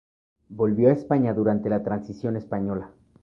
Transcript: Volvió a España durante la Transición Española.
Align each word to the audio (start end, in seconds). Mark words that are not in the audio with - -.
Volvió 0.49 0.89
a 0.89 0.93
España 0.93 1.31
durante 1.31 1.69
la 1.69 1.83
Transición 1.83 2.35
Española. 2.35 2.89